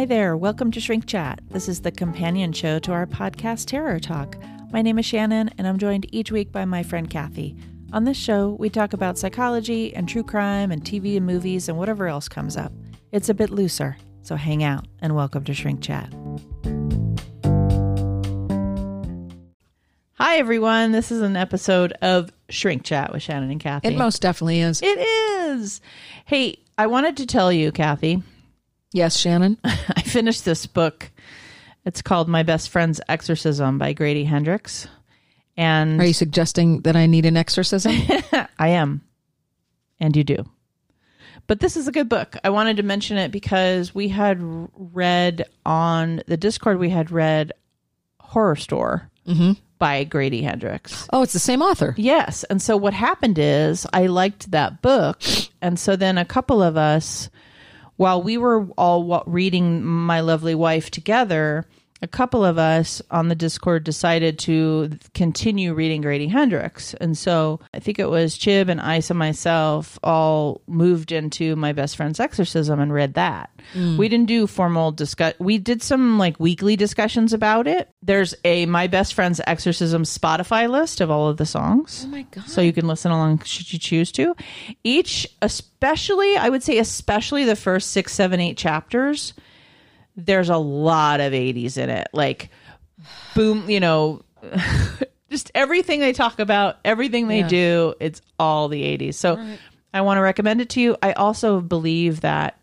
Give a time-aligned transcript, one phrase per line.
[0.00, 1.42] Hi there, welcome to Shrink Chat.
[1.50, 4.34] This is the companion show to our podcast Terror Talk.
[4.72, 7.54] My name is Shannon, and I'm joined each week by my friend Kathy.
[7.92, 11.76] On this show, we talk about psychology and true crime and TV and movies and
[11.76, 12.72] whatever else comes up.
[13.12, 16.10] It's a bit looser, so hang out and welcome to Shrink Chat.
[20.14, 20.92] Hi, everyone.
[20.92, 23.88] This is an episode of Shrink Chat with Shannon and Kathy.
[23.88, 24.80] It most definitely is.
[24.80, 25.82] It is.
[26.24, 28.22] Hey, I wanted to tell you, Kathy,
[28.92, 29.58] Yes, Shannon.
[29.64, 31.10] I finished this book.
[31.84, 34.88] It's called My Best Friend's Exorcism by Grady Hendrix.
[35.56, 37.92] And Are you suggesting that I need an exorcism?
[38.58, 39.02] I am.
[39.98, 40.44] And you do.
[41.46, 42.36] But this is a good book.
[42.44, 47.52] I wanted to mention it because we had read on the Discord, we had read
[48.22, 49.52] Horrorstör mm-hmm.
[49.78, 51.08] by Grady Hendrix.
[51.12, 51.94] oh, it's the same author.
[51.96, 52.44] Yes.
[52.44, 55.20] And so what happened is I liked that book.
[55.60, 57.28] And so then a couple of us,
[58.00, 61.66] while we were all reading My Lovely Wife together,
[62.02, 66.94] a couple of us on the Discord decided to continue reading Grady Hendrix.
[66.94, 71.72] And so I think it was Chib and Ice and myself all moved into My
[71.72, 73.50] Best Friend's Exorcism and read that.
[73.74, 73.98] Mm.
[73.98, 75.34] We didn't do formal discuss.
[75.38, 77.90] We did some like weekly discussions about it.
[78.02, 82.04] There's a My Best Friend's Exorcism Spotify list of all of the songs.
[82.06, 82.48] Oh my god.
[82.48, 84.34] So you can listen along should you choose to.
[84.84, 89.34] Each, especially, I would say, especially the first six, seven, eight chapters,
[90.16, 92.08] there's a lot of 80s in it.
[92.12, 92.50] Like,
[93.34, 94.22] boom, you know,
[95.30, 97.48] just everything they talk about, everything they Yeah.
[97.48, 99.14] do, it's all the 80s.
[99.14, 99.38] So
[99.94, 100.96] I want to recommend it to you.
[101.02, 102.56] I also believe that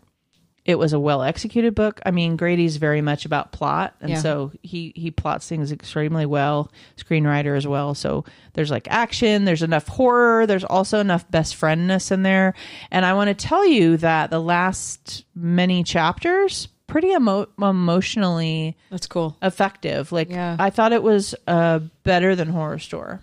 [0.64, 1.98] it was a well executed book.
[2.04, 4.18] I mean, Grady's very much about plot, and Yeah.
[4.20, 6.70] so he he plots things extremely well.
[6.98, 7.94] Screenwriter as well.
[7.94, 9.46] So there's like action.
[9.46, 10.46] There's enough horror.
[10.46, 12.52] There's also enough best friendness in there.
[12.90, 19.06] And I want to tell you that the last many chapters pretty emo- emotionally That's
[19.06, 19.36] cool.
[19.40, 20.10] effective.
[20.10, 20.56] Like Yeah.
[20.58, 23.20] I thought it was uh, better than Horrorstör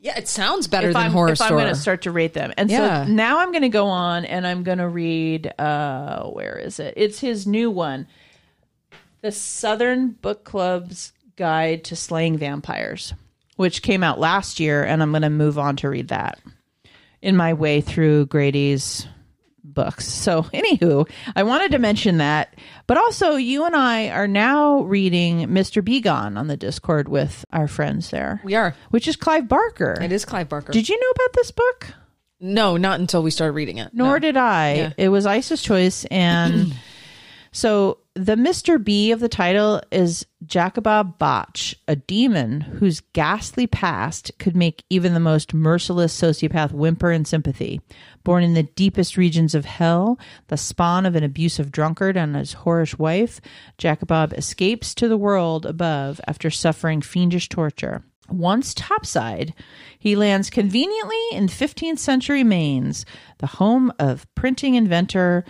[0.00, 2.34] Yeah, it sounds better if than I'm, Horror if I'm going to start to rate
[2.34, 2.52] them.
[2.58, 3.06] And Yeah.
[3.06, 5.46] so now I'm going to go on and I'm going to read.
[5.58, 6.94] Uh, where is it?
[6.96, 8.06] It's his new one,
[9.22, 13.14] the Southern Book Club's Guide to Slaying Vampires,
[13.56, 16.40] which came out last year, and I'm going to move on to read that
[17.22, 19.06] in my way through Grady's
[19.74, 20.06] books.
[20.06, 22.54] So, anywho, I wanted to mention that,
[22.86, 25.84] but also you and I are now reading Mr.
[25.84, 26.00] B.
[26.00, 28.74] Gone on the Discord with our friends there, we are.
[28.90, 29.98] which is Clive Barker.
[30.00, 30.72] It is Clive Barker.
[30.72, 31.94] Did you know about this book?
[32.44, 33.90] no, not until we started reading it.
[33.94, 34.18] Nor No.
[34.18, 34.74] did I.
[34.74, 34.92] Yeah.
[34.96, 36.74] It was Isis choice, and
[37.52, 38.82] so the Mr.
[38.82, 45.14] B of the title is Jakabok Botch, a demon whose ghastly past could make even
[45.14, 47.80] the most merciless sociopath whimper in sympathy.
[48.22, 50.18] Born in the deepest regions of hell,
[50.48, 53.40] the spawn of an abusive drunkard and his whorish wife,
[53.78, 58.04] Jakabok escapes to the world above after suffering fiendish torture.
[58.28, 59.54] Once topside,
[59.98, 63.06] he lands conveniently in 15th century Mainz,
[63.38, 65.46] the home of printing inventor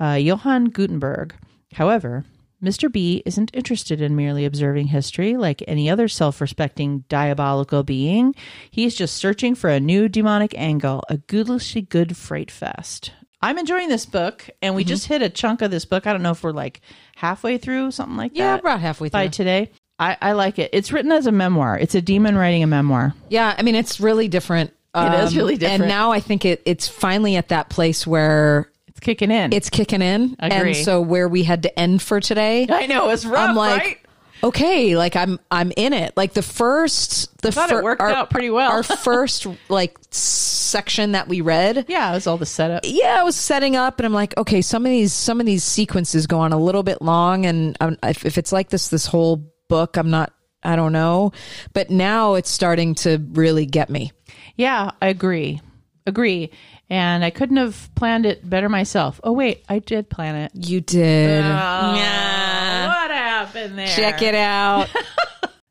[0.00, 1.34] uh, Johann Gutenberg.
[1.74, 2.24] However,
[2.62, 2.92] Mr.
[2.92, 8.34] B isn't interested in merely observing history like any other self respecting diabolical being.
[8.70, 13.12] He's just searching for a new demonic angle, a goodlishly good freight fest.
[13.42, 16.06] I'm enjoying this book, and we just hit a chunk of this book.
[16.06, 16.82] I don't know if we're like
[17.16, 18.52] halfway through, something like Yeah, that.
[18.56, 19.18] Yeah, about halfway through.
[19.18, 19.70] By today.
[19.98, 20.68] I, I like it.
[20.74, 21.78] It's written as a memoir.
[21.78, 23.14] It's a demon writing a memoir.
[23.30, 24.72] yeah, I mean it's really different.
[24.92, 25.82] Um, It is really different.
[25.82, 28.70] And now I think it it's finally at that place where
[29.00, 29.52] It's kicking in.
[29.52, 30.36] it's kicking in.
[30.38, 30.68] Agree.
[30.68, 33.82] And so where we had to end for today, I know it's rough, I'm like,
[33.82, 33.98] right?
[34.44, 36.14] okay, like I'm I'm in it.
[36.16, 38.70] Like the first, the thought it worked our, out pretty well.
[38.70, 42.82] our first like section that we read, Yeah, it was all the setup.
[42.84, 45.64] yeah, I was setting up, and I'm like, okay, some of these some of these
[45.64, 49.06] sequences go on a little bit long, and um, if, if it's like this this
[49.06, 51.32] whole book, I'm not, I don't know,
[51.72, 54.12] but now it's starting to really get me.
[54.56, 55.60] Yeah, I agree.
[56.06, 56.50] Agree.
[56.88, 59.20] And I couldn't have planned it better myself.
[59.22, 60.52] Oh wait, I did plan it.
[60.54, 62.86] You did, Yeah.
[62.88, 63.86] What happened there?
[63.86, 64.88] check it out.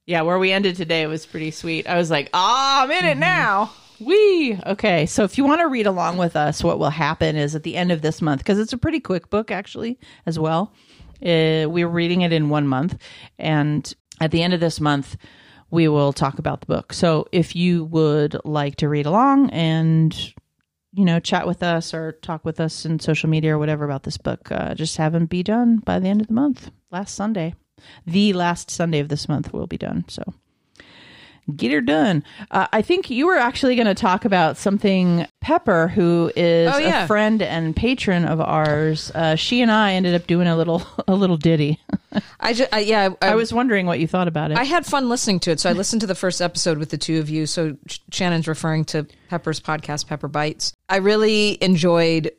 [0.06, 1.86] Yeah, where we ended today was pretty sweet.
[1.86, 3.71] I was like, ah, I'm in it now.
[4.00, 4.59] Wee.
[4.65, 7.62] Okay, so if you want to read along with us, what will happen is at
[7.62, 10.74] the end of this month, because it's a pretty quick book actually as well.
[11.24, 12.98] Uh, we're reading it in one month,
[13.38, 15.15] and at the end of this month,
[15.71, 16.94] we will talk about the book.
[16.94, 20.16] So if you would like to read along and
[20.92, 24.04] you know chat with us or talk with us in social media or whatever about
[24.04, 26.71] this book, uh, just have them be done by the end of the month.
[26.92, 27.56] Last Sunday,
[28.06, 30.06] the last Sunday of this month will be done.
[30.07, 30.33] So
[31.56, 32.24] Get her done.
[32.51, 35.25] Uh, I think you were actually going to talk about something.
[35.42, 37.06] Pepper, who is Oh, yeah.
[37.06, 40.84] a friend and patron of ours, uh, she and I ended up doing a little
[41.07, 41.80] a little ditty.
[42.40, 44.57] I just, I, yeah, I, I was wondering what you thought about it.
[44.57, 45.60] I had fun listening to it.
[45.60, 47.46] So I listened to the first episode with the two of you.
[47.46, 50.74] So Sh- Shannon's referring to Pepper's podcast, PepperBytes.
[50.90, 52.31] I really enjoyed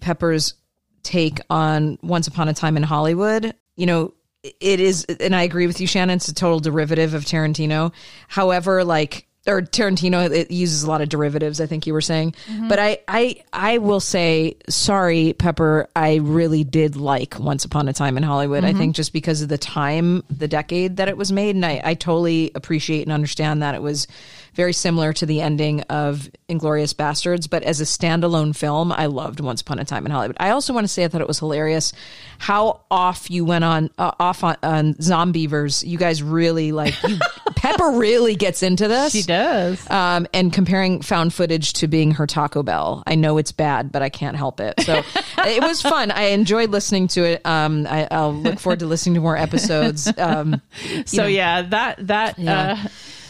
[0.00, 0.54] Pepper's
[1.02, 3.54] take on Once Upon a Time in Hollywood.
[3.76, 4.14] You know,
[4.44, 7.92] it is, and I agree with you, Shannon, it's a total derivative of Tarantino.
[8.28, 11.60] However, like, or Tarantino, it uses a lot of derivatives.
[11.60, 12.68] I think you were saying, mm-hmm.
[12.68, 15.88] but I, I, I will say, sorry, Pepper.
[15.94, 18.64] I really did like Once Upon a Time in Hollywood.
[18.64, 18.78] I mm-hmm.
[18.78, 21.94] think just because of the time, the decade that it was made, and I, I
[21.94, 24.06] totally appreciate and understand that it was
[24.54, 27.48] very similar to the ending of Inglourious Basterds.
[27.48, 30.36] But as a standalone film, I loved Once Upon a Time in Hollywood.
[30.40, 31.92] I also want to say I thought it was hilarious
[32.38, 35.86] how off you went on uh, off on, on Zombeavers.
[35.86, 37.18] You guys really like you.
[37.56, 39.88] Pepper really gets into this she does.
[39.90, 43.02] um, and comparing found footage to being her Taco Bell.
[43.06, 44.78] I know it's bad, but I can't help it.
[44.82, 45.02] So
[45.38, 46.10] it was fun.
[46.10, 47.46] I enjoyed listening to it.
[47.46, 50.12] Um, I, I'll look forward to listening to more episodes.
[50.18, 50.60] Um,
[51.06, 52.38] so yeah, that that.
[52.38, 52.76] Uh,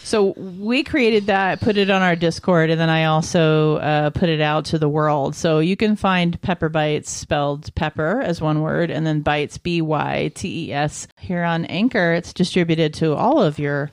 [0.04, 4.28] so we created that, put it on our Discord, and then I also uh, put
[4.28, 5.34] it out to the world.
[5.34, 10.30] So you can find PepperBytes spelled pepper as one word, and then bites B Y
[10.34, 12.12] T E S here on Anchor.
[12.12, 13.90] It's distributed to all of your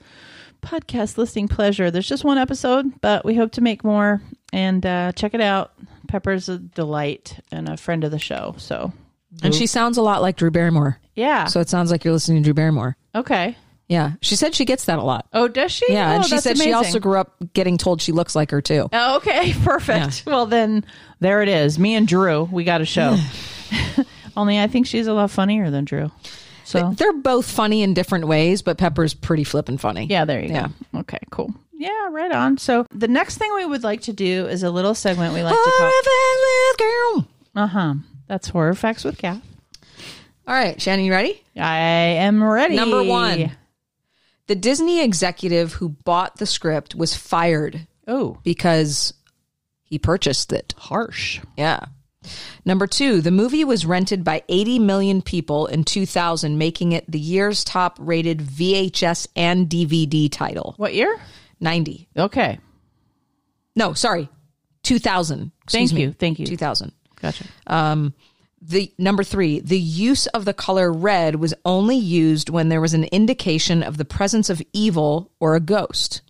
[0.62, 1.90] podcast listening pleasure.
[1.90, 4.22] There's just one episode, but we hope to make more.
[4.54, 5.72] And uh, check it out.
[6.08, 8.54] Pepper's a delight and a friend of the show.
[8.58, 8.92] So
[9.42, 11.00] and she sounds a lot like Drew Barrymore.
[11.16, 12.98] yeah, So it sounds like you're listening to Drew Barrymore.
[13.16, 13.56] okay.
[13.92, 14.14] Yeah.
[14.22, 15.28] She said she gets that a lot.
[15.34, 15.86] Oh, does she?
[15.92, 16.12] Yeah.
[16.12, 18.88] Oh, and she said she also grew up getting told she looks like her too.
[18.94, 20.24] Oh, okay, perfect.
[20.26, 20.86] Well, then
[21.20, 21.78] there it is.
[21.78, 23.18] Me and Drew, we got a show.
[24.38, 26.10] Only I think she's a lot funnier than Drew.
[26.64, 30.06] So They're both funny in different ways, but Pepper's pretty flippin' funny.
[30.06, 30.70] yeah, there you Yeah.
[30.94, 31.00] go.
[31.00, 31.54] Okay, cool.
[31.74, 32.58] Yeah, right on.
[32.60, 35.52] So the next thing we would like to do is a little segment we like
[35.54, 35.74] to call.
[35.80, 36.40] Horror Facts
[36.72, 37.28] with Girl.
[37.64, 37.94] Uh huh.
[38.28, 39.42] That's horror facts with Kath.
[40.48, 41.44] All right, Shannon, you ready?
[41.58, 41.78] I
[42.24, 42.78] am ready.
[42.78, 43.52] Number one.
[44.51, 49.13] The Disney executive who bought the script was fired Oh, because
[49.86, 50.74] he purchased it.
[50.77, 51.39] harsh.
[51.57, 51.86] Yeah.
[52.65, 57.18] Number two, the movie was rented by 80 million people in 2000, making it the
[57.18, 60.74] year's top rated VHS and DVD title.
[60.75, 61.18] What year?
[61.62, 62.09] 90.
[62.18, 62.59] Okay.
[63.74, 64.27] No, sorry.
[64.83, 65.53] 2000.
[65.63, 66.01] Excuse Thank me.
[66.01, 66.12] you.
[66.12, 66.45] Thank you.
[66.45, 66.92] 2000.
[67.21, 67.45] Gotcha.
[67.68, 68.13] Um,
[68.62, 72.94] The number three, the use of the color red was only used when there was
[72.94, 76.22] an indication of the presence of evil or a ghost.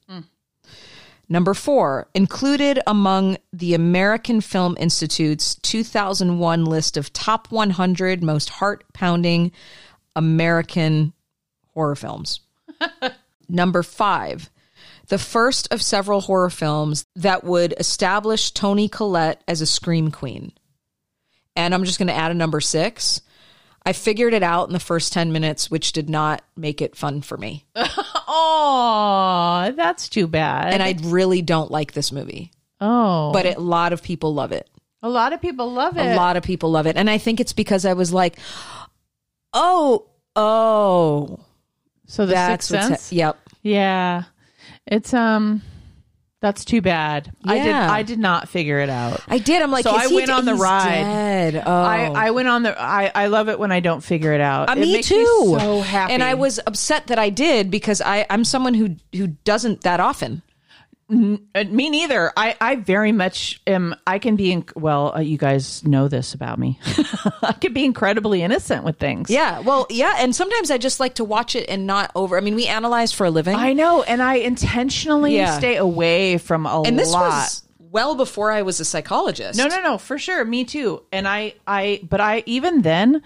[1.31, 8.83] Number four, included among the American Film Institute's 2001 list of top 100 most heart
[8.91, 9.53] pounding
[10.13, 11.13] American
[11.73, 12.41] horror films.
[13.49, 14.49] Number five,
[15.07, 20.51] the first of several horror films that would establish Toni Collette as a scream queen.
[21.55, 23.21] And I'm just going to add a number six.
[23.85, 27.21] I figured it out in the first 10 minutes, which did not make it fun
[27.21, 27.65] for me.
[28.33, 30.73] Oh, that's too bad.
[30.73, 34.53] And I really don't like this movie, oh, but it, a lot of people love
[34.53, 34.69] it.
[35.03, 36.13] a lot of people love it.
[36.13, 36.95] A lot of people love it.
[36.95, 38.39] And I think it's because I was like,
[39.53, 40.07] oh,
[40.37, 41.39] oh,
[42.07, 43.11] So the that's Sixth Sense.
[43.11, 43.37] yep.
[43.63, 44.23] Yeah.
[44.87, 45.61] It's um
[46.41, 47.31] that's too bad.
[47.45, 47.91] I did Yeah.
[47.91, 49.21] I did not figure it out.
[49.27, 49.61] I did.
[49.61, 50.85] I'm like, So I went d- on the ride.
[51.03, 51.63] dead.
[51.65, 51.71] Oh.
[51.71, 54.67] I, I went on the I, I love it when I don't figure it out.
[54.69, 55.17] Uh, it me makes too.
[55.53, 56.13] Me so happy.
[56.13, 59.99] And I was upset that I did because I, I'm someone who who doesn't that
[59.99, 60.41] often.
[61.11, 62.31] Uh, me neither.
[62.37, 63.95] I, I very much am.
[64.07, 64.51] I can be.
[64.53, 66.79] In, well, uh, you guys know this about me.
[67.43, 69.29] I can be incredibly innocent with things.
[69.29, 69.59] Yeah.
[69.59, 70.15] Well, yeah.
[70.19, 72.37] And sometimes I just like to watch it and not over.
[72.37, 73.55] I mean, we analyze for a living.
[73.55, 75.57] I know, and I intentionally Yeah.
[75.57, 77.27] stay away from a and this lot.
[77.29, 79.57] was well before I was a psychologist.
[79.57, 80.45] No, no, no, for sure.
[80.45, 81.03] Me too.
[81.11, 83.21] And I, I, but I, even then,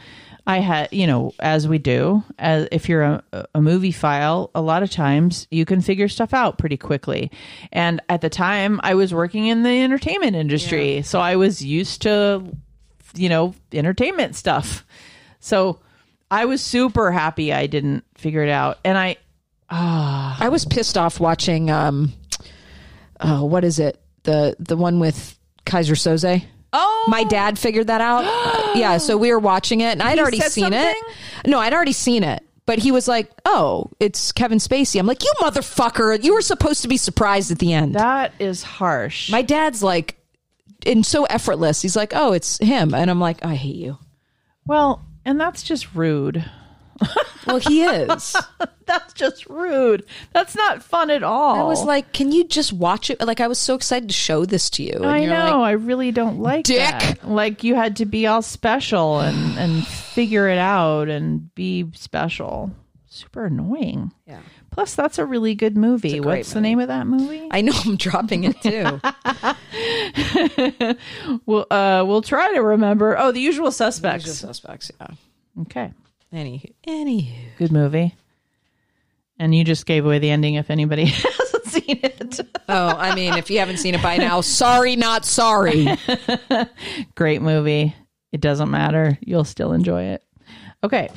[0.47, 4.61] I had, you know, as we do, as if you're a, a movie file, a
[4.61, 7.31] lot of times you can figure stuff out pretty quickly.
[7.71, 11.01] And at the time, I was working in the entertainment industry.
[11.01, 12.43] So I was used to,
[13.15, 14.85] you know, entertainment stuff.
[15.39, 15.79] So
[16.29, 18.77] I was super happy I didn't figure it out.
[18.85, 19.17] And I,
[20.39, 21.71] I was pissed off watching.
[21.71, 22.13] Um,
[23.19, 23.99] uh, what is it?
[24.23, 26.45] The the one with Keyser Söze.
[26.77, 28.23] Oh, My dad figured that out.
[28.25, 30.95] Uh, yeah, so we were watching it, and I'd He already said seen it.
[30.97, 31.51] something?
[31.51, 32.43] No, I'd already seen it.
[32.67, 36.23] But he was like, "Oh, it's Kevin Spacey." I'm like, "You motherfucker!
[36.23, 39.29] You were supposed to be surprised at the end." that is harsh.
[39.29, 40.17] My dad's like,
[40.85, 41.83] and so effortless.
[41.83, 43.99] He's like, "Oh, it's him," and I'm like, "I hate you."
[44.65, 46.43] well, and that's just rude.
[47.47, 48.35] Well, he is.
[48.87, 50.03] That's just rude.
[50.33, 51.59] That's not fun at all.
[51.59, 53.21] I was like, can you just watch it?
[53.21, 54.93] Like, I was so excited to show this to you.
[54.95, 55.43] And I you're know.
[55.45, 56.79] like, I really don't like Dick.
[56.79, 57.27] that.
[57.29, 62.71] Like you had to be all special and and figure it out and be special.
[63.05, 64.11] Super annoying.
[64.25, 64.39] Yeah.
[64.71, 66.19] Plus, that's a really good movie.
[66.19, 67.47] What's the name of that movie?
[67.51, 68.99] I know I'm dropping it too.
[71.45, 73.17] We'll uh we'll try to remember.
[73.17, 74.25] Oh, The Usual Suspects.
[74.25, 74.91] The Usual suspects.
[74.99, 75.07] Yeah.
[75.61, 75.91] Okay,
[76.35, 77.57] Anywho, anywho.
[77.57, 78.13] good movie.
[79.39, 82.39] And you just gave away the ending if anybody hasn't seen it.
[82.67, 85.87] Oh, I mean, if you haven't seen it by now, sorry, not sorry.
[87.15, 87.95] Great movie.
[88.33, 89.17] It doesn't matter.
[89.21, 90.23] You'll still enjoy it.
[90.83, 91.09] Okay.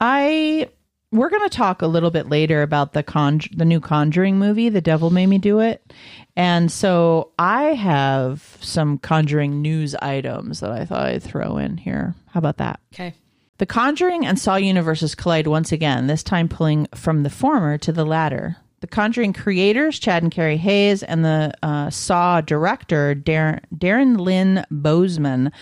[0.00, 0.68] I
[1.12, 4.68] we're going to talk a little bit later about the con the new Conjuring movie,
[4.68, 5.92] The Devil Made Me Do It.
[6.36, 12.14] And so I have some Conjuring news items that I thought I'd throw in here.
[12.28, 12.80] How about that?
[12.94, 13.14] Okay.
[13.60, 17.92] The Conjuring and Saw universes collide once again, this time pulling from the former to
[17.92, 18.56] the latter.
[18.80, 24.64] The Conjuring creators, Chad and Carey Hayes, and the uh, Saw director, Darren, Darren Lynn
[24.72, 25.52] Bousman,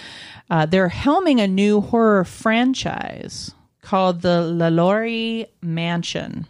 [0.49, 3.52] uh, they're helming a new horror franchise
[3.83, 6.47] called the LaLaurie Mansion.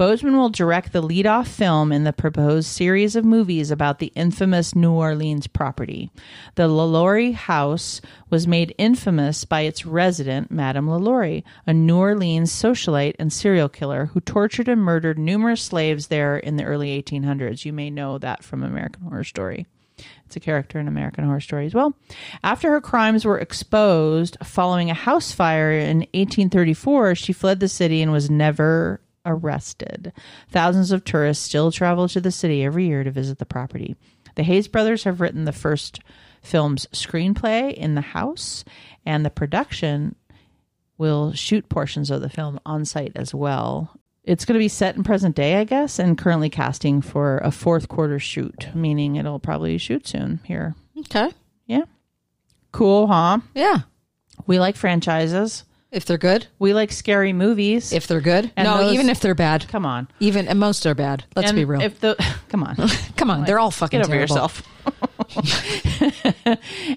[0.00, 4.74] Bousman will direct the lead-off film in the proposed series of movies about the infamous
[4.74, 6.10] New Orleans property.
[6.54, 13.16] The LaLaurie house was made infamous by its resident, Madame LaLaurie, a New Orleans socialite
[13.18, 17.66] and serial killer who tortured and murdered numerous slaves there in the early 1800s.
[17.66, 19.66] You may know that from American Horror Story.
[20.24, 21.94] It's a character in American Horror Story as well.
[22.42, 28.00] After her crimes were exposed following a house fire in 1834, she fled the city
[28.00, 30.12] and was never arrested.
[30.50, 33.96] Thousands of tourists still travel to the city every year to visit the property.
[34.36, 36.00] The Hayes brothers have written the first
[36.42, 38.64] film's screenplay in the house,
[39.04, 40.14] and the production
[40.98, 43.90] will shoot portions of the film on site as well.
[44.22, 47.50] It's going to be set in present day, I guess, and currently casting for a
[47.50, 50.74] fourth quarter shoot, meaning it'll probably shoot soon here.
[50.98, 51.30] Okay.
[51.66, 51.84] Yeah.
[52.72, 53.38] Cool, huh?
[53.54, 53.80] Yeah.
[54.46, 55.64] We like franchises.
[55.92, 56.46] If they're good.
[56.60, 57.92] We like scary movies.
[57.92, 58.52] If they're good.
[58.56, 59.66] And no, those- even if they're bad.
[59.68, 60.06] come on.
[60.20, 61.24] Even and most are bad.
[61.34, 61.80] Let's And be real.
[61.80, 62.14] If the
[62.48, 62.76] come on.
[63.16, 64.34] Come on, they're all fucking Get over terrible.
[64.34, 64.62] yourself.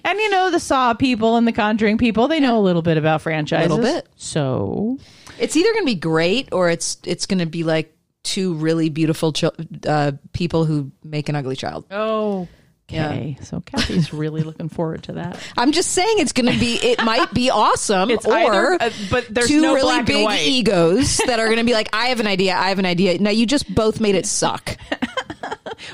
[0.04, 2.96] and you know the Saw people and the Conjuring people, they know a little bit
[2.96, 3.70] about franchises.
[3.70, 4.08] Little bit.
[4.16, 4.98] So
[5.38, 8.88] It's either going to be great or it's it's going to be like two really
[8.88, 9.52] beautiful chil-
[9.86, 11.84] uh, people who make an ugly child.
[11.90, 12.48] Oh
[12.90, 13.38] okay.
[13.42, 15.38] So Kathy's really looking forward to that.
[15.56, 16.74] I'm just saying it's going to be.
[16.74, 21.16] It might be awesome, It's or either- uh, but there's two no really big egos
[21.26, 22.54] that are going to be like, "I have an idea.
[22.56, 24.76] I have an idea." Now you just both made it suck.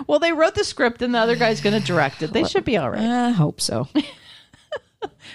[0.06, 2.32] Well, they wrote the script and the other guy's going to direct it.
[2.32, 3.00] They should be all right.
[3.00, 3.88] I hope so.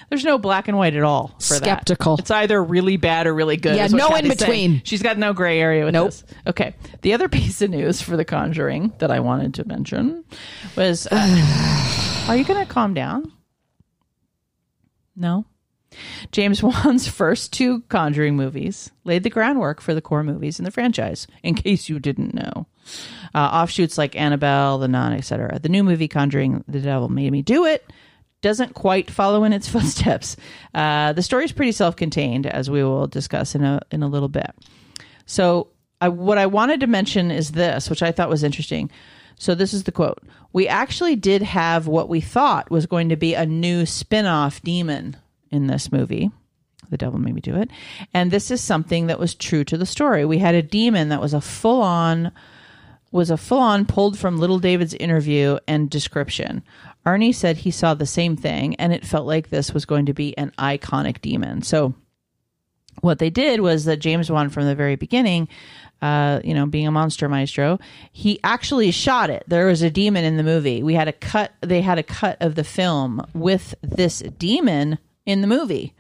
[0.09, 2.17] There's no black and white at all for Skeptical.
[2.17, 2.21] that.
[2.24, 3.75] It's either really bad or really good.
[3.75, 4.71] Yeah, no in Kathy's saying.
[4.71, 4.81] between.
[4.83, 6.07] She's got no gray area with Nope.
[6.07, 6.24] this.
[6.47, 6.75] Okay.
[7.01, 10.24] The other piece of news for The Conjuring that I wanted to mention
[10.75, 13.31] was uh, Are you going to calm down?
[15.15, 15.45] No.
[16.31, 20.71] James Wan's first two Conjuring movies laid the groundwork for the core movies in the
[20.71, 22.67] franchise, in case you didn't know.
[23.33, 25.59] Uh, offshoots like Annabelle, The Nun, etc.
[25.59, 27.91] The new movie Conjuring The Devil Made Me Do It
[28.45, 30.37] doesn't quite follow in its footsteps.
[30.75, 34.29] Uh, the story is pretty self-contained, as we will discuss in a in a little
[34.29, 34.51] bit.
[35.25, 38.91] So, I, what I wanted to mention is this, which I thought was interesting.
[39.39, 40.19] So, this is the quote:
[40.53, 45.17] "We actually did have what we thought was going to be a new spin-off demon
[45.49, 46.29] in this movie."
[46.91, 47.71] The devil made me do it.
[48.13, 50.23] And this is something that was true to the story.
[50.23, 52.31] We had a demon that was a full on
[53.12, 56.63] was a full on pulled from Little David's interview and description.
[57.05, 60.13] Arne said he saw the same thing and it felt like this was going to
[60.13, 61.62] be an iconic demon.
[61.62, 61.93] So
[63.01, 65.47] what they did was that James Wan from the very beginning,
[66.01, 67.79] uh, you know, being a monster maestro,
[68.12, 69.43] he actually shot it.
[69.47, 70.81] There was a demon in the movie.
[70.81, 75.41] We had a cut they had a cut of the film with this demon in
[75.41, 75.93] the movie.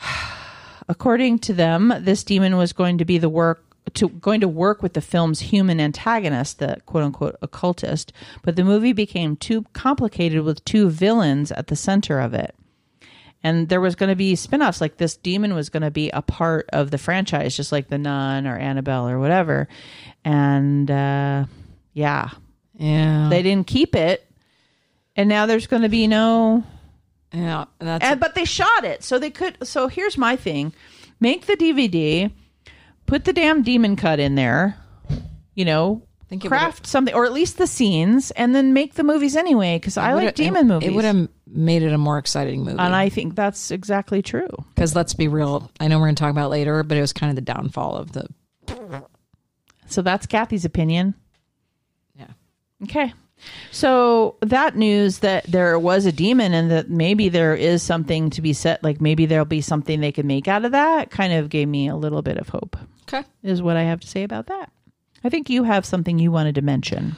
[0.88, 4.82] According to them, this demon was going to be the work to going to work
[4.82, 10.42] with the film's human antagonist, the quote unquote occultist, but the movie became too complicated
[10.42, 12.54] with two villains at the center of it.
[13.42, 16.22] And there was going to be spin-offs like this demon was going to be a
[16.22, 19.68] part of the franchise just like the nun or Annabelle or whatever.
[20.24, 21.44] And uh
[21.94, 22.30] yeah,
[22.74, 24.24] Yeah, they didn't keep it.
[25.16, 26.64] And now there's going to be no
[27.32, 27.66] yeah.
[27.78, 29.66] That's and, but they shot it, so they could.
[29.66, 30.72] So here's my thing:
[31.20, 32.30] make the DVD,
[33.08, 34.76] put the damn demon cut in there.
[35.54, 39.02] You know, think it craft something, or at least the scenes, and then make the
[39.02, 39.76] movies anyway.
[39.76, 42.78] Because I like demon it, movies, It would have made it a more exciting movie.
[42.78, 44.50] and I think that's exactly true.
[44.74, 47.00] Because let's be real, I know we're going to talk about it later, but it
[47.00, 48.28] was kind of the downfall of the.
[49.86, 51.14] So that's Kathy's opinion.
[52.14, 52.28] Yeah.
[52.84, 53.12] Okay.
[53.70, 58.42] So that news that there was a demon and that maybe there is something to
[58.42, 61.48] be said, like maybe there'll be something they can make out of that, kind of
[61.48, 62.76] gave me a little bit of hope.
[63.08, 63.24] Okay.
[63.42, 64.70] Is what I have to say about that.
[65.24, 67.16] I think you have something you wanted to mention.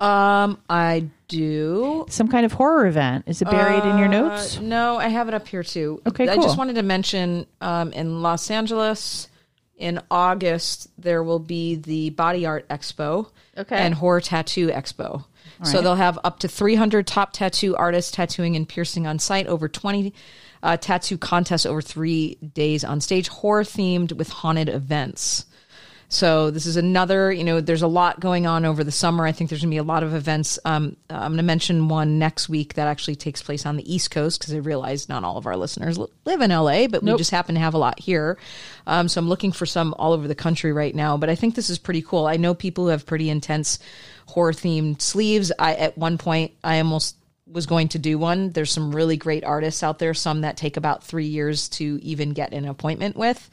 [0.00, 2.06] Um, I do.
[2.08, 3.24] Some kind of horror event.
[3.26, 4.58] Is it buried in your notes?
[4.58, 6.00] Uh, no, I have it up here too.
[6.06, 6.44] Okay, I cool.
[6.44, 9.28] just wanted to mention um, in Los Angeles
[9.76, 13.76] in August there will be the Body Art Expo Okay.
[13.76, 15.24] and Horror Tattoo Expo.
[15.62, 15.82] So right.
[15.82, 20.12] they'll have up to 300 top tattoo artists tattooing and piercing on site, over 20
[20.62, 25.46] uh, tattoo contests over three days on stage, horror themed with haunted events.
[26.14, 29.26] So this is another, you know, there's a lot going on over the summer.
[29.26, 30.58] I think there's going to be a lot of events.
[30.64, 34.10] Um, I'm going to mention one next week that actually takes place on the East
[34.10, 37.32] Coast because I realize not all of our listeners live in LA, but we just
[37.32, 38.38] happen to have a lot here.
[38.86, 41.16] Um, so I'm looking for some all over the country right now.
[41.16, 42.26] But I think this is pretty cool.
[42.26, 43.78] I know people who have pretty intense
[44.26, 45.52] horror themed sleeves.
[45.58, 47.16] I at one point I almost
[47.54, 48.50] was going to do one.
[48.50, 52.32] There's some really great artists out there, some that take about three years to even
[52.32, 53.48] get an appointment with,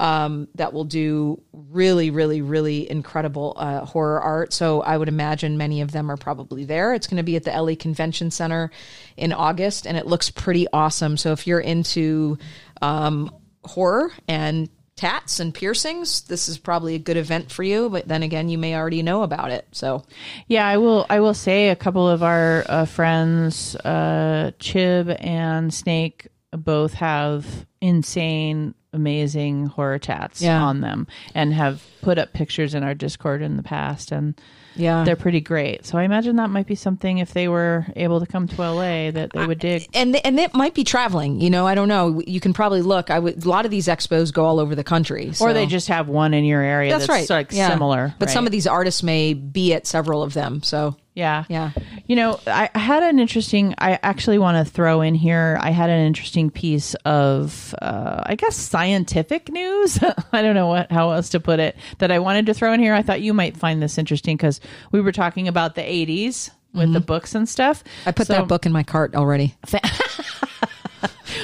[0.00, 4.54] um, that will do really, really, really incredible uh, horror art.
[4.54, 6.94] So I would imagine many of them are probably there.
[6.94, 8.70] It's going to be at the LA Convention Center
[9.18, 11.18] in August, and it looks pretty awesome.
[11.18, 12.38] So if you're into
[12.80, 17.88] um, horror and tats and piercings, this is probably a good event for you.
[17.88, 19.66] But then again, you may already know about it.
[19.72, 20.04] So
[20.46, 21.06] Yeah, I will.
[21.08, 27.66] I will say a couple of our uh, friends, uh, Chib and Snake, both have
[27.80, 30.62] insane, amazing horror tats Yeah.
[30.62, 34.34] on them, and have put up pictures in our Discord in the past, and
[34.76, 35.86] yeah, they're pretty great.
[35.86, 39.10] So I imagine that might be something if they were able to come to LA
[39.10, 39.88] that they would dig.
[39.94, 41.40] and and it might be traveling.
[41.40, 42.22] You know, I don't know.
[42.26, 43.10] You can probably look.
[43.10, 43.44] I would.
[43.44, 46.34] A lot of these expos go all over the country, Or they just have one
[46.34, 47.68] in your area That's, that's, right, like Yeah.
[47.68, 48.14] similar.
[48.18, 50.62] But some of these artists may be at several of them.
[50.62, 51.44] So Yeah.
[51.48, 51.72] Yeah.
[52.06, 55.90] You know, I had an interesting, I actually want to throw in here, I had
[55.90, 59.98] an interesting piece of, uh, I guess, scientific news.
[60.32, 62.80] I don't know what, how else to put it that I wanted to throw in
[62.80, 62.94] here.
[62.94, 64.60] I thought you might find this interesting because
[64.90, 67.84] we were talking about the 80s with the books and stuff.
[67.84, 68.08] Mm-hmm.
[68.08, 69.54] I put So that book in my cart already.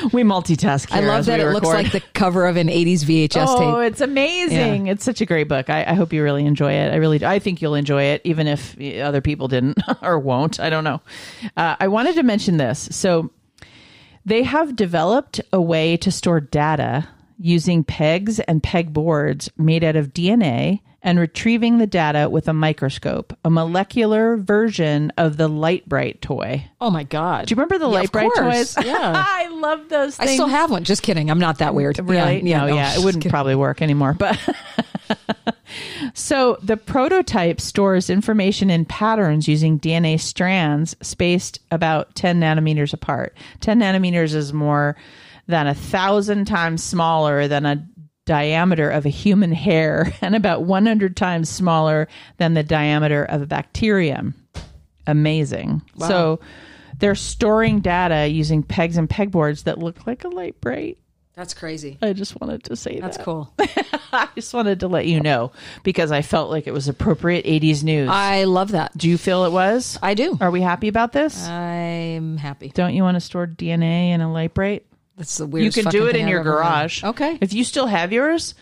[0.12, 0.92] We multitask.
[0.92, 3.68] I love that it looks like the cover of an '80s VHS Oh, tape.
[3.68, 4.86] Oh, it's amazing!
[4.86, 5.70] It's such a great book.
[5.70, 6.92] I, I hope you really enjoy it.
[6.92, 10.60] I really, I think you'll enjoy it, even if other people didn't or won't.
[10.60, 11.00] I don't know.
[11.56, 12.88] Uh, I wanted to mention this.
[12.90, 13.30] So,
[14.24, 20.12] they have developed a way to store data using pegs and pegboards made out of
[20.12, 26.64] DNA and retrieving the data with a microscope, a molecular version of the Lite-Brite toy.
[26.80, 27.46] Oh my god!
[27.46, 28.74] Do you remember the Yeah, Lite-Brite course.
[28.74, 28.84] toys?
[28.86, 29.12] Yeah.
[29.26, 30.84] I love those I still have one.
[30.84, 31.30] Just kidding.
[31.30, 31.98] I'm not that weird.
[32.00, 32.42] Really?
[32.42, 32.66] Yeah.
[32.66, 33.30] no, yeah, it wouldn't kidding.
[33.30, 34.14] probably work anymore.
[34.14, 34.38] But
[36.14, 43.36] so the prototype stores information in patterns using DNA strands spaced about 10 nanometers apart.
[43.60, 44.96] 10 nanometers is more
[45.46, 47.86] than a thousand times smaller than a
[48.28, 53.46] diameter of a human hair and about 100 times smaller than the diameter of a
[53.46, 54.34] bacterium.
[55.06, 55.80] Amazing.
[55.96, 56.38] So
[56.98, 60.98] they're storing data using pegs and pegboards that look like a Lite-Brite.
[61.34, 61.96] That's crazy.
[62.02, 63.22] I just wanted to say That's that.
[63.24, 63.54] cool.
[64.12, 65.52] I just wanted to let you know
[65.84, 68.08] because I felt like it was appropriate 80s news.
[68.10, 68.98] I love that.
[68.98, 69.98] Do you feel it was?
[70.02, 70.36] I do.
[70.40, 71.46] Are we happy about this?
[71.46, 72.70] I'm happy.
[72.74, 74.84] Don't you want to store DNA in a Lite-Brite?
[75.18, 75.76] That's the weirdest.
[75.76, 77.04] You can do it in your garage.
[77.04, 77.36] Okay.
[77.40, 78.54] If you still have yours,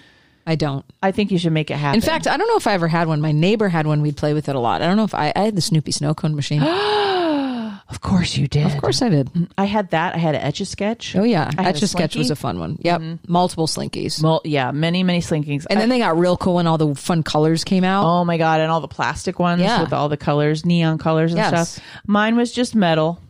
[0.47, 0.85] I don't.
[1.03, 1.97] I think you should make it happen.
[1.97, 3.21] In fact, I don't know if I ever had one.
[3.21, 4.01] My neighbor had one.
[4.01, 4.81] We'd play with it a lot.
[4.81, 6.63] I don't know if I, I had the Snoopy snow cone machine.
[7.89, 8.67] of course you did.
[8.67, 9.31] Of course I did.
[9.59, 10.15] I had that.
[10.15, 11.15] I had an etch a sketch.
[11.15, 12.79] Oh yeah, Etch a Sketch was a fun one.
[12.81, 13.33] Yep, mm-hmm.
[13.33, 14.23] multiple slinkies.
[14.23, 15.67] Well, yeah, many, many slinkies.
[15.69, 18.05] And then they got real cool when all the fun colors came out.
[18.07, 18.61] Oh my god!
[18.61, 19.83] And all the plastic ones Yeah.
[19.83, 21.73] with all the colors, neon colors and Yes.
[21.73, 21.85] stuff.
[22.07, 23.21] Mine was just metal,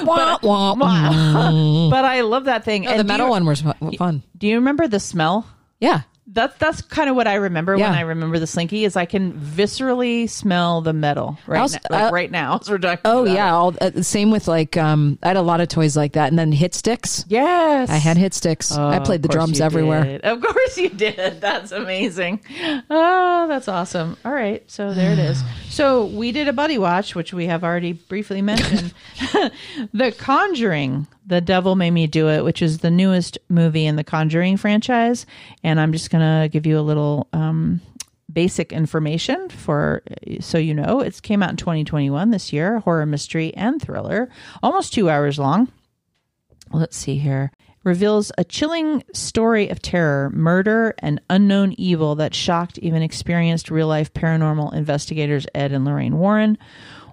[0.03, 0.39] Wah.
[1.91, 2.83] but I love that thing.
[2.83, 3.63] No, And the do metal you- one was
[3.99, 4.23] fun.
[4.37, 5.47] Do you remember the smell?
[5.81, 6.03] Yeah.
[6.37, 7.89] That's that's kind of what I remember Yeah.
[7.91, 8.85] when I remember the slinky.
[8.85, 12.59] Is I can viscerally smell the metal right was- now, like uh, right now.
[12.61, 13.53] as we're talking Oh yeah.
[13.55, 15.19] All uh, same with like um.
[15.23, 17.25] I had a lot of toys like that, and then Hit Stix.
[17.29, 18.77] Yes, I had Hit Stix.
[18.79, 20.05] Oh, I played the drums everywhere.
[20.05, 20.21] did.
[20.25, 21.41] Of course you did.
[21.41, 22.41] That's amazing.
[22.91, 24.17] Oh, that's awesome.
[24.25, 25.43] All right, so there it is.
[25.77, 28.95] So we did a buddy watch, which we have already briefly mentioned.
[29.93, 34.05] the Conjuring, The Devil Made Me Do It, which is the newest movie in the
[34.05, 35.27] Conjuring franchise,
[35.65, 37.81] and I'm just gonna give you a little um,
[38.33, 40.03] basic information for
[40.41, 41.01] so you know.
[41.01, 44.29] It came out in 2021 this year, horror mystery and thriller,
[44.63, 45.73] almost 2 hours long.
[46.73, 47.51] Let's see here.
[47.83, 53.87] Reveals a chilling story of terror, murder, and unknown evil that shocked even experienced real
[53.87, 56.59] life paranormal investigators Ed and Lorraine Warren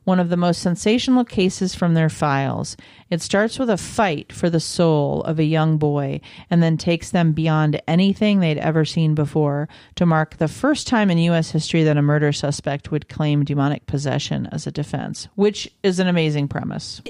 [0.03, 2.75] one of the most sensational cases from their files.
[3.09, 7.11] It starts with a fight for the soul of a young boy and then takes
[7.11, 11.51] them beyond anything they'd ever seen before to mark the first time in U.S.
[11.51, 16.07] history that a murder suspect would claim demonic possession as a defense, which is an
[16.07, 17.01] amazing premise.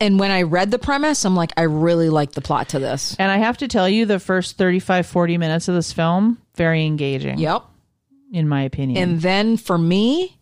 [0.00, 3.16] And when I read the premise, I'm like, I really like the plot to this.
[3.18, 6.86] And I have to tell you, the first 35, 40 minutes of this film, very
[6.86, 7.38] engaging.
[7.38, 7.64] Yep.
[8.32, 9.02] In my opinion.
[9.02, 10.37] And then for me,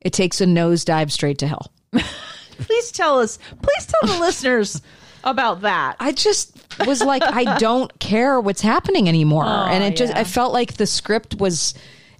[0.00, 1.70] it takes a nosedive straight to hell.
[1.92, 4.80] please tell us, please tell the listeners
[5.24, 5.96] about that.
[6.00, 9.44] I just was like, I don't care what's happening anymore.
[9.46, 10.20] Oh, and it just, yeah.
[10.20, 11.74] I felt like the script was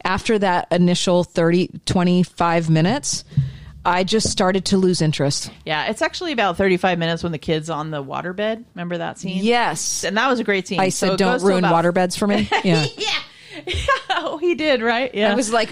[0.04, 3.24] after that initial 30, 25 minutes,
[3.84, 5.50] I just started to lose interest.
[5.64, 8.64] Yeah, it's actually about 35 minutes when the kid's on the waterbed.
[8.74, 9.42] Remember that scene?
[9.42, 10.04] Yes.
[10.04, 10.80] And that was a great scene.
[10.80, 12.48] I said, it don't ruin about- waterbeds for me.
[12.64, 12.86] Yeah.
[12.96, 13.08] yeah.
[14.10, 15.14] oh, he did, right?
[15.14, 15.32] Yeah.
[15.32, 15.70] I was like,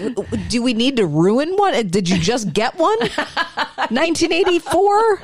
[0.49, 1.87] do we need to ruin one?
[1.87, 2.97] Did you just get one?
[3.89, 5.21] 1984?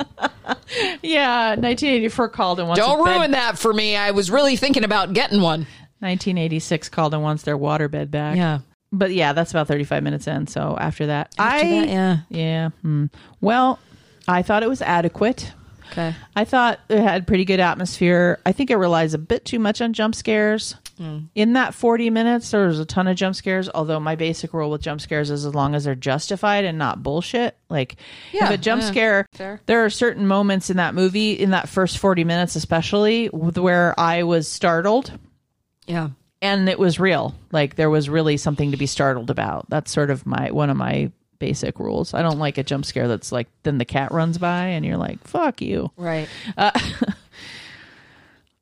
[1.02, 3.96] yeah, 1984 called and wants Don't his bed- ruin that for me.
[3.96, 5.62] I was really thinking about getting one.
[6.00, 8.38] 1986 called and wants their waterbed back.
[8.38, 8.60] Yeah.
[8.92, 10.48] But yeah, that's about 35 minutes in.
[10.48, 12.18] So after that, After I that, yeah.
[12.30, 12.70] yeah.
[12.82, 13.06] hmm.
[13.42, 13.80] Well,
[14.28, 15.52] I thought it was adequate.
[15.92, 16.16] Okay.
[16.36, 18.40] I thought it had pretty good atmosphere.
[18.46, 20.76] I think it relies a bit too much on jump scares.
[20.98, 21.20] Hmm.
[21.36, 23.70] In that 40 minutes, there was a ton of jump scares.
[23.74, 27.04] Although my basic rule with jump scares is as long as they're justified and not
[27.04, 27.58] bullshit.
[27.70, 27.98] Like,
[28.32, 29.62] Yeah, if a jump yeah, scare, fair.
[29.66, 34.24] there are certain moments in that movie, in that first 40 minutes especially, where I
[34.24, 35.12] was startled
[35.86, 36.10] Yeah.
[36.42, 37.36] and it was real.
[37.52, 39.70] Like, there was really something to be startled about.
[39.70, 42.14] That's sort of my one of my basic rules.
[42.14, 44.96] I don't like a jump scare that's like, then the cat runs by and you're
[44.98, 45.92] like, fuck you.
[45.98, 46.30] Right.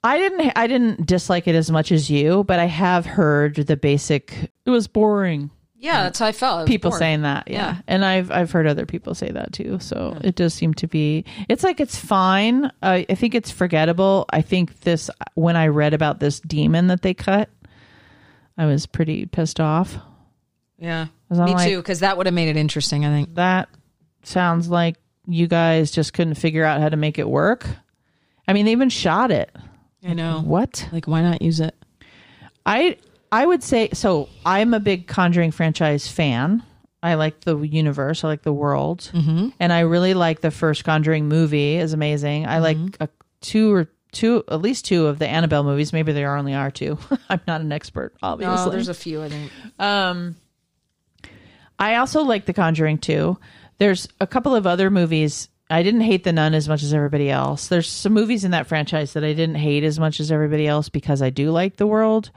[0.03, 3.77] I didn't I didn't dislike it as much as you, but I have heard the
[3.77, 5.49] basic it was boring.
[5.77, 6.61] Yeah, that's how I felt.
[6.61, 6.99] I People bored.
[6.99, 7.57] saying that, yeah.
[7.75, 7.81] Yeah.
[7.87, 9.79] And I've I've heard other people say that too.
[9.79, 12.65] So it does seem to be it's like it's fine.
[12.81, 14.25] Uh, I think it's forgettable.
[14.29, 17.49] I think this when I read about this demon that they cut,
[18.57, 19.97] I was pretty pissed off.
[20.77, 23.35] Yeah, Me like- too, because that would have made it interesting, I think.
[23.35, 23.69] That
[24.23, 24.95] sounds like
[25.27, 27.65] you guys just couldn't figure out how to make it work.
[28.47, 29.49] I mean, they even shot it.
[30.05, 30.41] I know.
[30.41, 30.87] What?
[30.91, 31.75] Like, why not use it?
[32.65, 32.97] I
[33.31, 34.29] I would say so.
[34.45, 36.63] I'm a big Conjuring franchise fan.
[37.01, 38.23] I like the universe.
[38.23, 39.49] I like the world, mm-hmm.
[39.59, 41.75] and I really like the first Conjuring movie.
[41.75, 42.45] is amazing.
[42.45, 43.09] I like a,
[43.41, 45.91] two or two, at least two of the Annabelle movies.
[45.91, 46.97] Maybe there only are two.
[47.29, 48.55] I'm not an expert, obviously.
[48.55, 49.51] No, there's a few, I think.
[49.79, 50.35] Um,
[51.77, 53.37] I also like The Conjuring too.
[53.79, 55.49] There's a couple of other movies.
[55.69, 57.67] I didn't hate The Nun as much as everybody else.
[57.67, 60.89] There's some movies in that franchise that I didn't hate as much as everybody else
[60.89, 62.29] because I do like the world.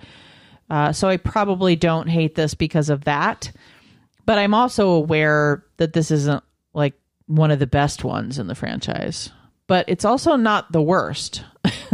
[0.70, 3.52] Uh, so I probably don't hate this because of that.
[4.24, 6.94] But I'm also aware that this isn't like
[7.26, 9.30] one of the best ones in the franchise.
[9.66, 11.44] But it's also not the worst,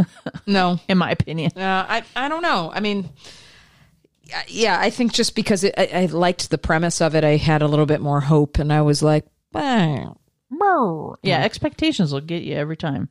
[0.47, 0.79] No.
[0.87, 1.51] in my opinion.
[1.55, 2.71] Uh, I, I don't know.
[2.73, 3.09] I mean,
[4.47, 7.61] yeah, I think just because it, I, I liked the premise of it, I had
[7.63, 9.25] a little bit more hope, and I was like.
[11.23, 13.09] Yeah, expectations will get you every time.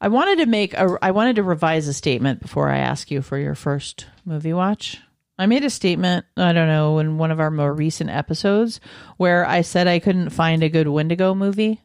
[0.00, 3.20] I wanted to make a I wanted to revise a statement before I ask you
[3.20, 5.00] for your first movie watch.
[5.38, 8.78] I made a statement, I don't know, in one of our more recent episodes
[9.16, 11.80] where I said I couldn't find a good Wendigo movie.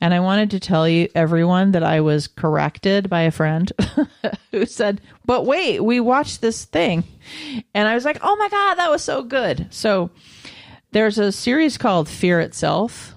[0.00, 3.72] And I wanted to tell you everyone that I was corrected by a friend
[4.52, 7.04] who said, "But wait, we watched this thing."
[7.74, 10.10] And I was like, "Oh my god, that was so good." So
[10.92, 13.15] there's a series called Fear Itself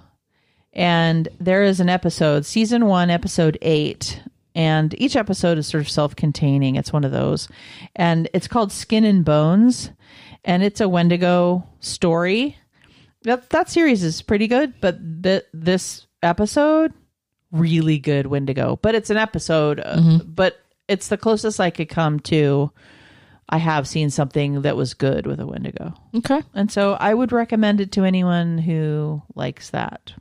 [0.74, 4.22] and there is an episode, season one, episode eight.
[4.56, 6.76] And each episode is sort of self containing.
[6.76, 7.48] It's one of those.
[7.96, 9.92] And it's called Skin and Bones.
[10.44, 12.58] And it's a Wendigo story.
[13.24, 16.94] That, that series is pretty good, but th- this episode,
[17.52, 18.80] really good Wendigo.
[18.82, 22.72] But it's an episode, uh, but it's the closest I could come to.
[23.50, 25.94] I have seen something that was good with a Wendigo.
[26.16, 26.42] Okay.
[26.54, 30.14] And so I would recommend it to anyone who likes that.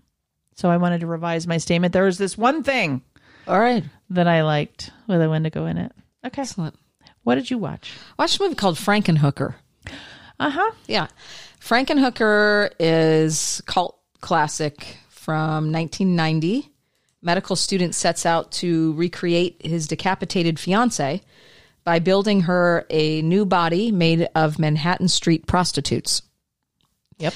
[0.58, 1.92] So I wanted to revise my statement.
[1.92, 3.02] There was this one thing
[3.46, 3.84] All right.
[4.10, 5.92] that I liked with a Wendigo in it.
[6.26, 6.42] Okay.
[6.42, 6.74] Excellent.
[7.22, 7.92] What did you watch?
[8.18, 9.54] I watched a movie called Frankenhooker.
[10.40, 10.72] Uh huh.
[10.88, 11.06] Yeah.
[11.60, 16.68] Frankenhooker is cult classic from 1990.
[17.22, 21.22] Medical student sets out to recreate his decapitated fiance
[21.84, 26.22] by building her a new body made of Manhattan Street prostitutes.
[27.18, 27.34] Yep.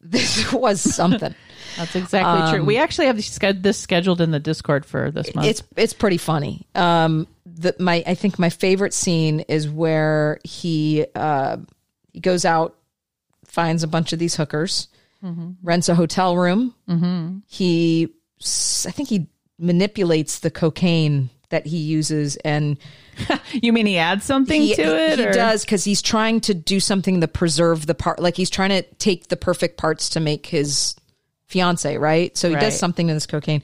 [0.00, 1.36] This was something.
[1.76, 2.64] That's exactly true.
[2.64, 5.48] We actually have this scheduled in the Discord for this month.
[5.48, 6.66] it's it's pretty funny.
[6.74, 11.58] Um, the my I think my favorite scene is where he uh
[12.12, 12.76] he goes out,
[13.44, 14.88] finds a bunch of these hookers,
[15.62, 16.74] rents a hotel room.
[16.88, 17.38] Mm-hmm.
[17.46, 18.08] He,
[18.86, 22.78] I think he manipulates the cocaine that he uses and
[23.52, 25.18] you mean he adds something he, to it?
[25.18, 28.50] he or- does because he's trying to do something to preserve the part like he's
[28.50, 30.96] trying to take the perfect parts to make his
[31.54, 32.36] fiance right?
[32.36, 32.60] So he Right.
[32.62, 33.62] does something to this cocaine.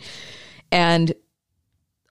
[0.70, 1.12] And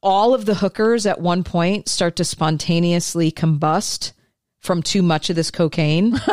[0.03, 4.11] all of the hookers at one point start to spontaneously combust
[4.59, 6.19] from too much of this cocaine.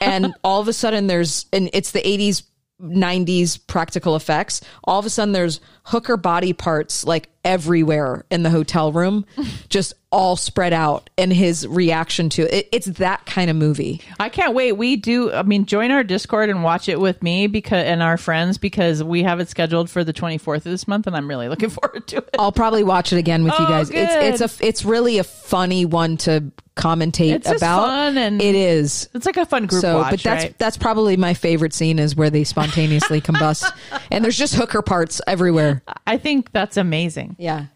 [0.00, 2.42] And all of a sudden there's and it's the 80s
[2.80, 4.60] 90s practical effects.
[4.84, 9.24] All of a sudden there's hooker body parts like everywhere in the hotel room.
[9.68, 12.68] Just all spread out and his reaction to it.
[12.70, 14.02] It's that kind of movie.
[14.20, 14.72] I can't wait.
[14.72, 15.32] We do.
[15.32, 19.02] I mean, join our Discord and watch it with me because and our friends because
[19.02, 22.06] we have it scheduled for the 24th of this month, and I'm really looking forward
[22.08, 22.28] to it.
[22.38, 23.90] i'll probably watch it again with you Oh, guys.
[23.90, 27.86] It's it's a it's really a funny one to commentate It's about.
[27.86, 29.08] fun and- it is.
[29.14, 30.58] It's like a fun group so watch, but that's right?
[30.58, 33.70] that's probably my favorite scene is where they spontaneously combust.
[34.10, 35.82] And there's just hooker parts everywhere.
[36.06, 37.36] I think that's amazing.
[37.38, 37.66] Yeah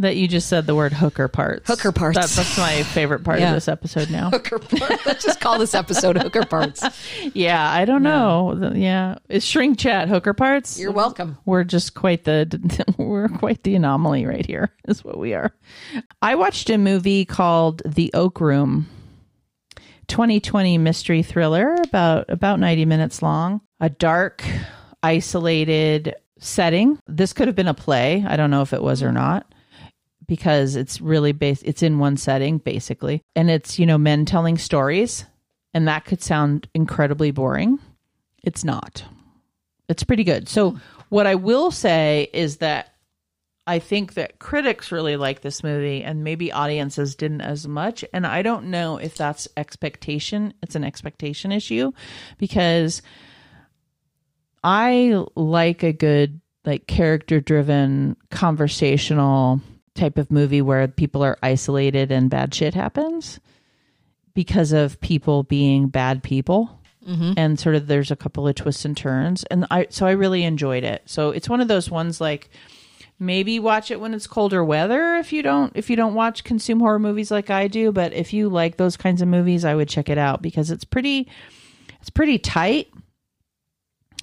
[0.00, 1.68] that you just said the word hooker parts.
[1.68, 2.16] Hooker parts.
[2.18, 3.50] That, that's my favorite part Yeah.
[3.50, 4.30] of this episode now.
[4.32, 6.82] hooker parts let's just call this episode hooker parts
[7.34, 8.72] Yeah, I don't know.
[8.74, 10.78] Yeah, is shrink chat hooker parts?
[10.80, 15.34] you're welcome we're just quite the we're quite the anomaly right here is what we
[15.34, 15.52] are
[16.22, 18.86] i watched a movie called the oak room
[20.08, 24.42] 2020 mystery thriller about about 90 minutes long a dark
[25.02, 29.12] isolated setting this could have been a play i don't know if it was or
[29.12, 29.46] not
[30.30, 34.56] because it's really based it's in one setting basically and it's you know men telling
[34.56, 35.26] stories
[35.74, 37.78] and that could sound incredibly boring
[38.44, 39.04] it's not
[39.90, 40.48] it's pretty good.
[40.48, 42.94] So what I will say is that
[43.66, 48.24] I think that critics really like this movie and maybe audiences didn't as much and
[48.24, 50.54] I don't know if that's expectation.
[50.62, 51.90] It's an expectation issue
[52.38, 53.02] because
[54.62, 59.60] I like a good like character driven conversational
[59.94, 63.40] type of movie where people are isolated and bad shit happens
[64.34, 66.78] because of people being bad people.
[67.06, 67.32] Mm-hmm.
[67.36, 69.44] And sort of there's a couple of twists and turns.
[69.44, 71.02] And i so i really enjoyed it.
[71.06, 72.50] So it's one of those ones like
[73.18, 76.80] maybe watch it when it's colder weather if you don't if you don't watch consume
[76.80, 77.90] horror movies like i do.
[77.90, 80.84] But if you like those kinds of movies i would check it out because it's
[80.84, 81.26] pretty
[82.00, 82.92] it's pretty tight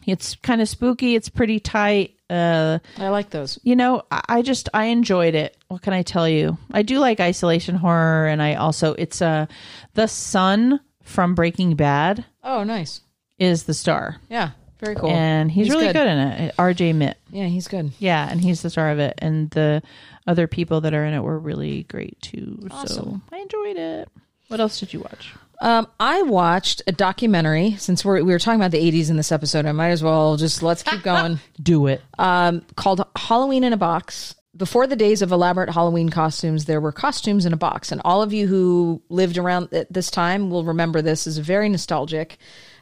[0.08, 3.60] it's kind of spooky it's pretty tight uh i like those.
[3.64, 6.58] you know I, I just i enjoyed it what can i tell you?
[6.72, 9.46] I do like isolation horror and i also it's uh
[9.94, 13.02] the son from breaking bad oh nice.
[13.40, 14.18] is the star.
[14.30, 15.10] Yeah very cool.
[15.10, 16.06] And he's, really good.
[16.08, 17.16] in it RJ Mitte.
[17.32, 17.92] Yeah he's good.
[17.98, 19.82] Yeah and he's the star of it and the
[20.28, 23.22] other people that are in it were really great too so Awesome.
[23.32, 24.10] i enjoyed it.
[24.50, 28.60] What else did you watch Um, I watched a documentary since we're, we were talking
[28.60, 29.66] about the 80s in this episode.
[29.66, 31.40] I might as well just let's keep going.
[31.62, 34.36] do it um, called Halloween in a Box.
[34.56, 37.92] Before the days of elaborate Halloween costumes, there were costumes in a box.
[37.92, 41.70] And all of you who lived around at this time will remember this as very
[41.70, 42.38] nostalgic.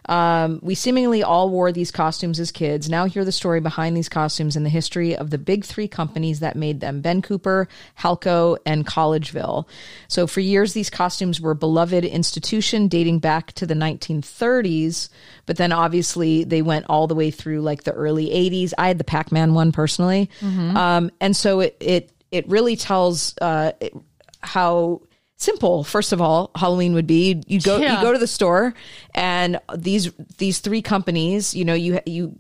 [0.08, 2.90] Um, we seemingly all wore these costumes as kids.
[2.90, 6.40] Now hear the story behind these costumes and the history of the big three companies
[6.42, 7.68] that made them Ben Cooper,
[8.00, 9.68] Halco, and Collegeville.
[10.08, 15.10] So for years, these costumes were a beloved institution dating back to the 1930s,
[15.46, 18.74] but then obviously they went all the way through like the early 80s.
[18.78, 20.30] I had the Pac Man one personally.
[20.78, 23.94] Um, and so it, it, it really tells uh, it-
[24.42, 25.02] how
[25.38, 27.98] simple first of all halloween would be you go Yeah.
[27.98, 28.74] you go to the store
[29.14, 32.36] and these these three companies you know you you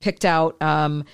[0.00, 1.04] picked out um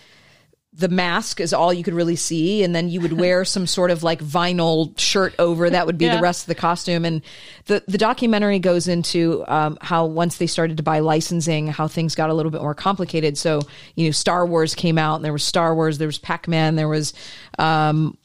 [0.77, 3.93] the mask is all you could really see and then you would wear some sort
[3.93, 6.17] of like vinyl shirt over that would be Yeah.
[6.17, 7.23] the rest of the costume and
[7.67, 12.17] the the documentary goes into um, how once they started to buy licensing how things
[12.17, 13.61] got a little bit more complicated so
[13.95, 16.89] you know star wars came out and there was star wars there was pac-man there
[16.89, 17.15] was
[17.61, 18.19] um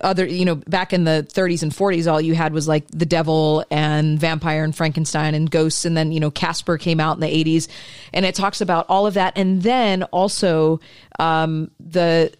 [0.00, 3.04] other you know back in the 30s and 40s all you had was like the
[3.04, 5.84] devil and vampire and frankenstein and ghosts.
[5.84, 7.68] And then you know casper came out in the 80s
[8.14, 9.34] and it talks about all of that.
[9.36, 10.80] And then also
[11.18, 12.32] um the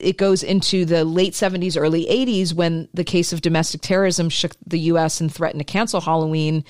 [0.00, 4.52] it goes into the late 70s early 80s when the case of domestic terrorism shook
[4.66, 6.64] the US and threatened to cancel Halloween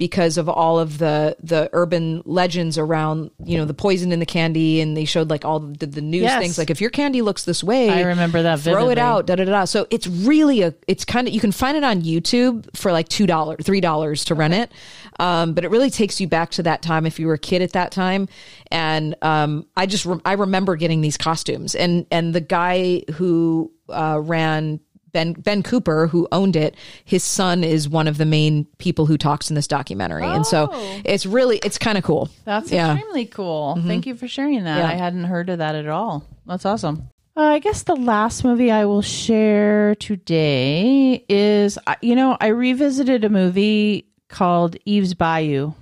[0.00, 4.24] because of all of the the urban legends around you know the poison in the
[4.24, 6.40] candy and they showed like all the, the news Yes.
[6.40, 9.34] things like if your candy looks this way I remember that throw it out da
[9.36, 12.74] da da so it's really a it's kind of you can find it on youtube
[12.74, 14.72] for like two dollars three dollars to rent it.
[15.18, 17.60] Um, but it really takes you back to that time if you were a kid
[17.60, 18.26] at that time.
[18.70, 21.74] And um, i just re- i remember getting these costumes.
[21.74, 24.80] And and the guy who uh, ran
[25.12, 29.16] Ben Ben Cooper, who owned it, his son is one of the main people who
[29.18, 31.00] talks in this documentary, and so Oh.
[31.04, 32.28] it's really it's kind of cool.
[32.44, 32.88] That's Yeah.
[32.88, 32.96] Mm-hmm.
[32.98, 33.82] extremely cool.
[33.86, 34.78] Thank you for sharing that.
[34.78, 34.88] Yeah.
[34.88, 36.24] I hadn't heard of that at all.
[36.46, 37.08] That's awesome.
[37.36, 43.24] Uh, I guess the last movie I will share today is, you know, I revisited
[43.24, 45.72] a movie called Eve's Bayou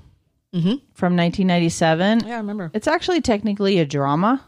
[0.52, 2.20] from 1997.
[2.26, 2.70] Yeah, I remember.
[2.74, 4.44] It's actually technically a drama,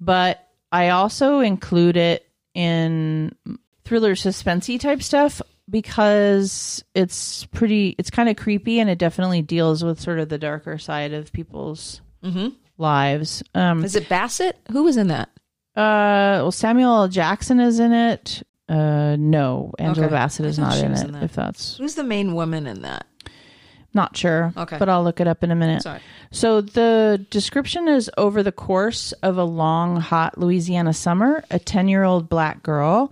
[0.00, 3.34] but I also include it in
[3.90, 9.82] thriller suspensey type stuff because it's pretty it's kind of creepy and it definitely deals
[9.82, 12.00] with sort of the darker side of people's
[12.78, 13.42] lives.
[13.54, 14.56] Um Is it Bassett?
[14.70, 15.28] Who was in that?
[15.76, 17.08] uh well Samuel L.
[17.08, 18.42] Jackson is in it.
[18.68, 20.14] Uh no, Angela Okay.
[20.14, 21.22] Bassett is not in it in that.
[21.24, 23.06] if that's Who's the main woman in that?
[23.92, 24.52] not sure.
[24.56, 24.78] Okay.
[24.78, 25.82] But I'll look it up in a minute.
[25.82, 25.98] Sorry.
[26.30, 31.88] So the description is over the course of a long, hot Louisiana summer, a 10
[31.88, 33.10] year old black girl,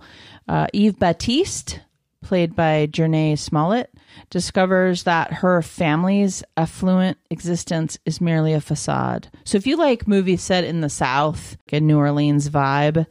[0.49, 1.79] uh, Eve Batiste,
[2.21, 3.93] played by Jurnee Smollett,
[4.29, 9.29] discovers that her family's affluent existence is merely a facade.
[9.45, 13.05] So if you like movies set in the South, like a New Orleans vibe,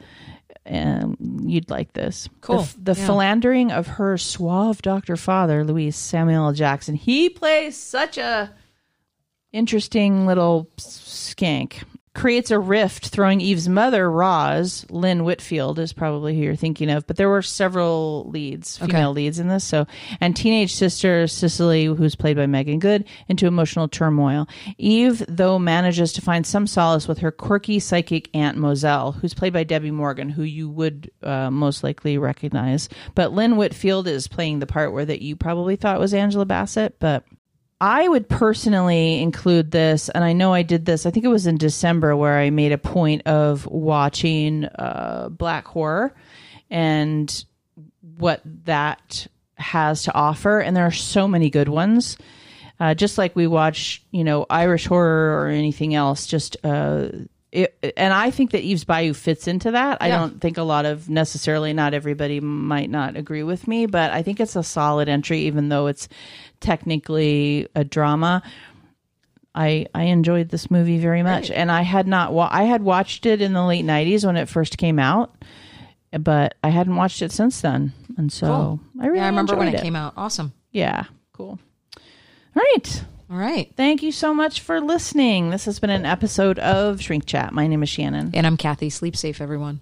[0.67, 2.29] um, you'd like this.
[2.43, 2.63] Cool.
[2.63, 3.07] The, the Yeah.
[3.07, 6.95] philandering of her suave doctor father, Louis Samuel Jackson.
[6.95, 8.53] He plays such a
[9.53, 11.83] interesting little skank.
[12.15, 17.07] Creates a rift, throwing Eve's mother, Roz, Lynn Whitfield, is probably who you're thinking of,
[17.07, 19.65] but there were several leads, female leads in this.
[19.65, 19.87] So,
[20.21, 24.49] and teenage sister Cisely, who's played by Meagan Good, into emotional turmoil.
[24.79, 29.53] Eve, though, manages to find some solace with her quirky psychic aunt Mozelle, who's played
[29.53, 32.89] by Debbi Morgan, who you would uh, most likely recognize.
[33.15, 36.99] But Lynn Whitfield is playing the part where that you probably thought was Angela Bassett,
[36.99, 37.25] but
[37.81, 41.07] I would personally include this, and I know I did this.
[41.07, 45.67] I think it was in December where I made a point of watching uh, Black
[45.67, 46.13] Horror
[46.71, 47.45] and
[48.17, 50.59] what that has to offer.
[50.61, 52.17] And there are so many good ones.
[52.81, 56.27] Uh, just like we watch, you know, Irish horror or anything else.
[56.27, 57.09] Just uh,
[57.51, 59.99] it, and I think that Eve's Bayou fits into that.
[60.01, 64.13] I don't think a lot of necessarily not everybody might not agree with me, but
[64.13, 66.09] I think it's a solid entry, even though it's
[66.61, 68.43] technically a drama.
[69.55, 73.27] I I enjoyed this movie very much, and I had not wa- I had watched
[73.27, 75.35] it in the late '90s when it first came out,
[76.13, 78.81] but I hadn't watched it since then, and so Cool.
[79.01, 80.15] I really Yeah, I remember when enjoyed it came out.
[80.17, 80.53] Awesome.
[80.71, 81.59] Yeah, cool.
[81.97, 83.05] All right.
[83.31, 83.71] All right.
[83.77, 85.51] Thank you so much for listening.
[85.51, 87.53] This has been an episode of Shrink Chat.
[87.53, 88.31] My name is Shannon.
[88.33, 88.91] And I'm Kathy.
[88.91, 89.81] Sleep safe, everyone.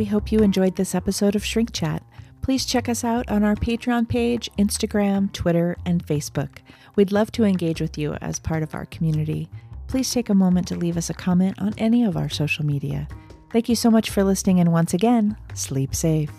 [0.00, 2.02] We hope you enjoyed this episode of Shrink Chat.
[2.40, 6.60] Please check us out on our Patreon page, Instagram, Twitter, and Facebook.
[6.96, 9.50] We'd love to engage with you as part of our community.
[9.88, 13.08] Please take a moment to leave us a comment on any of our social media.
[13.52, 16.32] Thank you so much for listening, and once again, sleep safe.